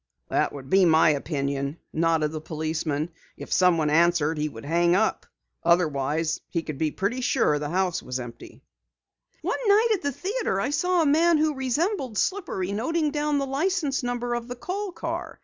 [0.29, 3.11] "That would be my opinion," nodded the policeman.
[3.37, 5.27] "If someone answered, he could hang up.
[5.63, 8.63] Otherwise, he would be fairly sure the house was empty."
[9.43, 13.45] "One night at the theatre I saw a man who resembled Slippery noting down the
[13.45, 15.39] license number of the Kohl car.